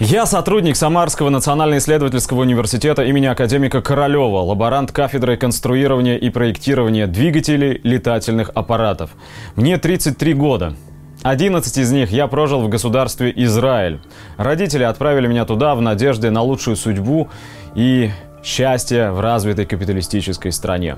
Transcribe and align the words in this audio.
Я 0.00 0.26
сотрудник 0.26 0.76
Самарского 0.76 1.28
национально-исследовательского 1.28 2.42
университета 2.42 3.02
имени 3.02 3.26
академика 3.26 3.82
Королева, 3.82 4.38
лаборант 4.38 4.92
кафедры 4.92 5.36
конструирования 5.36 6.16
и 6.16 6.30
проектирования 6.30 7.06
двигателей 7.06 7.80
летательных 7.82 8.50
аппаратов. 8.54 9.10
Мне 9.56 9.76
33 9.76 10.34
года. 10.34 10.74
11 11.24 11.78
из 11.78 11.90
них 11.90 12.12
я 12.12 12.28
прожил 12.28 12.60
в 12.60 12.68
государстве 12.68 13.32
Израиль. 13.34 13.98
Родители 14.36 14.84
отправили 14.84 15.26
меня 15.26 15.44
туда 15.44 15.74
в 15.74 15.82
надежде 15.82 16.30
на 16.30 16.42
лучшую 16.42 16.76
судьбу 16.76 17.28
и 17.74 18.10
счастье 18.44 19.10
в 19.10 19.20
развитой 19.20 19.66
капиталистической 19.66 20.52
стране. 20.52 20.96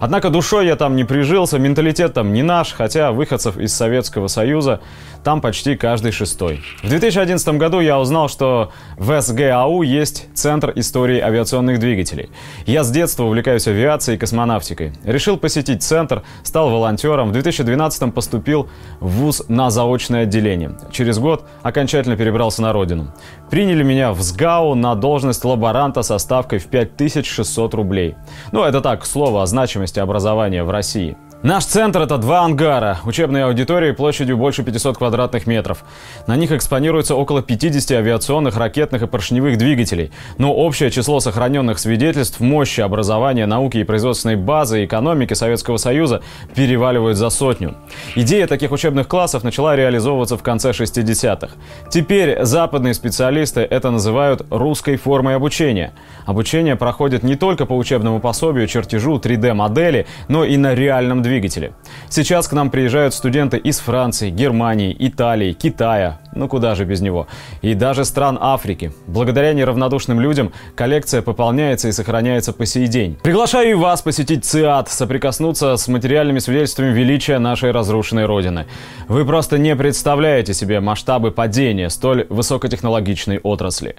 Однако 0.00 0.30
душой 0.30 0.66
я 0.66 0.76
там 0.76 0.96
не 0.96 1.04
прижился, 1.04 1.58
менталитет 1.58 2.14
там 2.14 2.32
не 2.32 2.42
наш, 2.42 2.72
хотя 2.72 3.12
выходцев 3.12 3.56
из 3.58 3.74
Советского 3.74 4.28
Союза 4.28 4.80
там 5.24 5.40
почти 5.40 5.74
каждый 5.74 6.12
шестой. 6.12 6.62
В 6.82 6.88
2011 6.88 7.48
году 7.56 7.80
я 7.80 7.98
узнал, 7.98 8.28
что 8.28 8.72
в 8.98 9.20
СГАУ 9.20 9.82
есть 9.82 10.28
Центр 10.34 10.72
истории 10.76 11.18
авиационных 11.18 11.80
двигателей. 11.80 12.28
Я 12.66 12.84
с 12.84 12.90
детства 12.90 13.24
увлекаюсь 13.24 13.66
авиацией 13.66 14.16
и 14.16 14.18
космонавтикой. 14.18 14.92
Решил 15.04 15.38
посетить 15.38 15.82
центр, 15.82 16.22
стал 16.42 16.70
волонтером. 16.70 17.30
В 17.30 17.32
2012 17.32 18.12
поступил 18.12 18.68
в 19.00 19.08
ВУЗ 19.08 19.44
на 19.48 19.70
заочное 19.70 20.24
отделение. 20.24 20.72
Через 20.92 21.18
год 21.18 21.46
окончательно 21.62 22.16
перебрался 22.16 22.60
на 22.60 22.72
родину. 22.72 23.12
Приняли 23.50 23.82
меня 23.82 24.12
в 24.12 24.20
СГАУ 24.20 24.74
на 24.74 24.94
должность 24.94 25.44
лаборанта 25.44 26.02
со 26.02 26.18
ставкой 26.18 26.58
в 26.58 26.66
5600 26.66 27.74
рублей. 27.74 28.14
Ну, 28.52 28.62
это 28.62 28.80
так, 28.80 29.06
слово 29.06 29.42
о 29.42 29.46
значимости 29.74 29.98
образования 29.98 30.62
в 30.62 30.70
России. 30.70 31.16
Наш 31.44 31.66
центр– 31.66 32.00
это 32.00 32.16
два 32.16 32.40
ангара, 32.40 33.00
учебные 33.04 33.44
аудитории 33.44 33.92
площадью 33.92 34.38
больше 34.38 34.62
500 34.62 34.96
квадратных 34.96 35.46
метров. 35.46 35.84
На 36.26 36.36
них 36.36 36.52
экспонируется 36.52 37.16
около 37.16 37.42
50 37.42 37.98
авиационных, 37.98 38.56
ракетных 38.56 39.02
и 39.02 39.06
поршневых 39.06 39.58
двигателей. 39.58 40.10
Но 40.38 40.54
общее 40.54 40.90
число 40.90 41.20
сохраненных 41.20 41.78
свидетельств 41.78 42.40
мощи 42.40 42.80
образования, 42.80 43.44
науки 43.44 43.76
и 43.76 43.84
производственной 43.84 44.36
базы 44.36 44.86
экономики 44.86 45.34
Советского 45.34 45.76
Союза 45.76 46.22
переваливают 46.54 47.18
за 47.18 47.28
сотню. 47.28 47.74
Идея 48.14 48.46
таких 48.46 48.72
учебных 48.72 49.06
классов 49.06 49.44
начала 49.44 49.76
реализовываться 49.76 50.38
в 50.38 50.42
конце 50.42 50.70
60-х. 50.70 51.50
Теперь 51.90 52.42
западные 52.42 52.94
специалисты 52.94 53.60
это 53.60 53.90
называют 53.90 54.46
русской 54.48 54.96
формой 54.96 55.36
обучения. 55.36 55.92
Обучение 56.24 56.76
проходит 56.76 57.22
не 57.22 57.36
только 57.36 57.66
по 57.66 57.76
учебному 57.76 58.18
пособию, 58.18 58.66
чертежу, 58.66 59.18
3D-модели, 59.18 60.06
но 60.28 60.46
и 60.46 60.56
на 60.56 60.74
реальном 60.74 61.20
двигателе 61.20 61.33
двигатели. 61.34 61.72
Сейчас 62.08 62.46
к 62.46 62.52
нам 62.52 62.70
приезжают 62.70 63.12
студенты 63.12 63.56
из 63.56 63.80
Франции, 63.80 64.30
Германии, 64.30 64.94
Италии, 64.96 65.52
Китая, 65.52 66.20
ну 66.34 66.48
куда 66.48 66.74
же 66.74 66.84
без 66.84 67.00
него, 67.00 67.26
и 67.62 67.74
даже 67.74 68.04
стран 68.04 68.38
Африки. 68.40 68.92
Благодаря 69.08 69.52
неравнодушным 69.52 70.20
людям 70.20 70.52
коллекция 70.76 71.22
пополняется 71.22 71.88
и 71.88 71.92
сохраняется 71.92 72.52
по 72.52 72.66
сей 72.66 72.86
день. 72.86 73.16
Приглашаю 73.22 73.70
и 73.70 73.74
вас 73.74 74.02
посетить 74.02 74.44
ЦИАД, 74.44 74.88
соприкоснуться 74.88 75.76
с 75.76 75.88
материальными 75.88 76.38
свидетельствами 76.38 76.92
величия 76.92 77.38
нашей 77.38 77.72
разрушенной 77.72 78.26
Родины. 78.26 78.66
Вы 79.08 79.24
просто 79.24 79.58
не 79.58 79.74
представляете 79.74 80.54
себе 80.54 80.80
масштабы 80.80 81.32
падения 81.32 81.90
столь 81.90 82.26
высокотехнологичной 82.28 83.38
отрасли. 83.38 83.96